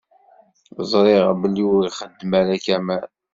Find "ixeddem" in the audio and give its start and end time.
1.89-2.31